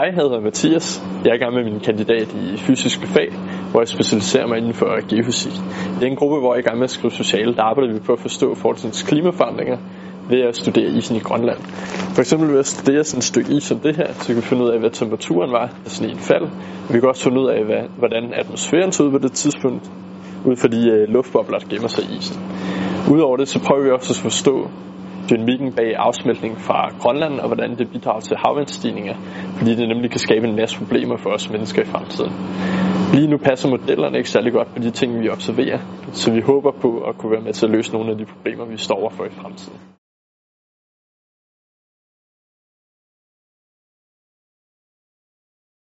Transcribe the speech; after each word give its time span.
Hej, 0.00 0.06
jeg 0.06 0.14
hedder 0.14 0.40
Mathias. 0.40 1.02
Jeg 1.24 1.30
er 1.30 1.34
i 1.34 1.38
gang 1.38 1.54
med 1.54 1.64
min 1.64 1.80
kandidat 1.80 2.28
i 2.34 2.56
fysiske 2.56 3.06
fag, 3.06 3.28
hvor 3.70 3.80
jeg 3.80 3.88
specialiserer 3.88 4.46
mig 4.46 4.58
inden 4.58 4.74
for 4.74 5.08
geofysik. 5.08 5.52
I 5.96 6.00
den 6.00 6.12
en 6.12 6.16
gruppe, 6.16 6.38
hvor 6.38 6.54
jeg 6.54 6.58
er 6.58 6.64
i 6.64 6.68
gang 6.68 6.78
med 6.78 6.84
at 6.84 6.90
skrive 6.90 7.10
sociale. 7.10 7.56
Der 7.56 7.62
arbejder 7.62 7.92
vi 7.92 7.98
på 7.98 8.12
at 8.12 8.18
forstå 8.18 8.54
fortidens 8.54 9.02
klimaforandringer 9.02 9.78
ved 10.30 10.40
at 10.40 10.56
studere 10.56 10.90
isen 10.98 11.16
i 11.16 11.18
Grønland. 11.18 11.58
For 12.14 12.20
eksempel 12.20 12.52
ved 12.52 12.58
at 12.58 12.66
studere 12.66 13.04
sådan 13.04 13.18
et 13.18 13.24
stykke 13.24 13.52
is 13.52 13.62
som 13.62 13.78
det 13.78 13.96
her, 13.96 14.12
så 14.12 14.26
kan 14.26 14.36
vi 14.36 14.40
finde 14.40 14.64
ud 14.64 14.68
af, 14.68 14.78
hvad 14.78 14.90
temperaturen 14.90 15.52
var, 15.52 15.66
da 15.84 15.90
sneen 15.90 16.18
fald. 16.18 16.46
Vi 16.92 17.00
kan 17.00 17.08
også 17.08 17.24
finde 17.24 17.40
ud 17.40 17.48
af, 17.48 17.64
hvad, 17.64 17.82
hvordan 17.98 18.32
atmosfæren 18.34 18.92
så 18.92 19.02
ud 19.02 19.10
på 19.10 19.18
det 19.18 19.32
tidspunkt, 19.32 19.90
ud 20.44 20.56
fra 20.56 20.68
de 20.68 20.90
øh, 20.90 21.08
luftbobler, 21.08 21.58
der 21.58 21.68
gemmer 21.68 21.88
sig 21.88 22.04
i 22.04 22.16
isen. 22.18 22.36
Udover 23.14 23.36
det, 23.36 23.48
så 23.48 23.58
prøver 23.66 23.82
vi 23.84 23.90
også 23.90 24.12
at 24.12 24.22
forstå 24.22 24.70
dynamikken 25.30 25.72
bag 25.72 25.94
afsmeltning 25.96 26.60
fra 26.60 26.90
Grønland, 27.00 27.40
og 27.40 27.46
hvordan 27.46 27.78
det 27.78 27.90
bidrager 27.92 28.20
til 28.20 28.36
havvandsstigninger, 28.36 29.14
fordi 29.58 29.74
det 29.74 29.88
nemlig 29.88 30.10
kan 30.10 30.20
skabe 30.20 30.48
en 30.48 30.56
masse 30.56 30.78
problemer 30.78 31.16
for 31.16 31.30
os 31.30 31.50
mennesker 31.50 31.82
i 31.82 31.84
fremtiden. 31.84 32.32
Lige 33.14 33.30
nu 33.30 33.36
passer 33.36 33.68
modellerne 33.70 34.16
ikke 34.18 34.30
særlig 34.30 34.52
godt 34.52 34.68
på 34.74 34.78
de 34.82 34.90
ting, 34.90 35.20
vi 35.22 35.28
observerer, 35.28 35.78
så 36.12 36.32
vi 36.32 36.40
håber 36.40 36.70
på 36.80 36.98
at 37.08 37.18
kunne 37.18 37.32
være 37.32 37.44
med 37.44 37.52
til 37.52 37.66
at 37.66 37.72
løse 37.72 37.92
nogle 37.92 38.10
af 38.10 38.18
de 38.18 38.24
problemer, 38.24 38.64
vi 38.64 38.76
står 38.76 38.96
overfor 39.00 39.24
i 39.24 39.30
fremtiden. 39.30 39.78